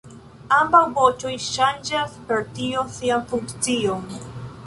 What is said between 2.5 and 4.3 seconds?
tio sian funkcion.